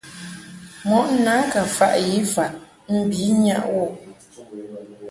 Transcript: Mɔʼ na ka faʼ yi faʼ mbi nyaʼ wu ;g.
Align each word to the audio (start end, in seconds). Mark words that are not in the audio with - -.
Mɔʼ 0.87 1.07
na 1.25 1.33
ka 1.51 1.61
faʼ 1.75 1.93
yi 2.05 2.15
faʼ 2.33 2.49
mbi 3.01 3.21
nyaʼ 3.43 3.65
wu 3.73 3.83
;g. 3.87 3.97